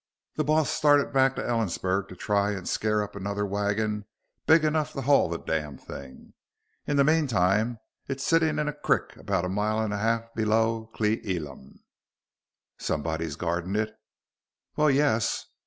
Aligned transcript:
"The 0.33 0.43
boss 0.43 0.71
started 0.71 1.13
back 1.13 1.35
to 1.35 1.43
Ellensburg 1.47 2.07
to 2.07 2.15
try 2.15 2.53
and 2.53 2.67
scare 2.67 3.03
up 3.03 3.15
another 3.15 3.45
wagon 3.45 4.05
big 4.47 4.63
enough 4.65 4.93
to 4.93 5.03
haul 5.03 5.29
the 5.29 5.37
damn 5.37 5.77
thing. 5.77 6.33
In 6.87 6.97
the 6.97 7.03
meantime 7.03 7.77
it's 8.07 8.23
setting 8.23 8.57
in 8.57 8.67
a 8.67 8.73
crick 8.73 9.15
about 9.15 9.45
a 9.45 9.47
mile 9.47 9.79
and 9.79 9.93
a 9.93 9.99
half 9.99 10.33
below 10.33 10.87
Cle 10.95 11.19
Elum." 11.23 11.81
"Somebody's 12.79 13.35
guarding 13.35 13.75
it?" 13.75 13.93
"Well, 14.75 14.89
yes. 14.89 15.45